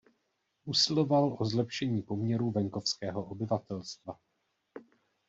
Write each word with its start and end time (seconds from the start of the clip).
Usiloval 0.65 1.35
o 1.39 1.45
zlepšení 1.45 2.01
poměrů 2.01 2.51
venkovského 2.51 3.25
obyvatelstva. 3.25 4.19